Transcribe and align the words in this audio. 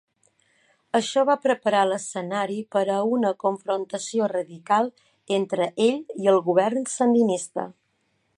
Això 0.99 1.23
va 1.29 1.35
preparar 1.43 1.81
l'escenari 1.89 2.57
per 2.77 2.83
a 2.95 2.97
una 3.17 3.33
confrontació 3.45 4.31
radical 4.33 4.91
entre 5.39 5.69
ell 5.91 6.01
i 6.25 6.33
el 6.35 6.43
govern 6.51 6.91
sandinista. 6.97 7.69